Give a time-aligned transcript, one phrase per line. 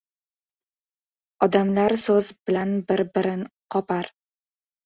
[1.47, 4.11] Odamlar so‘z bilan bir-birin qopar.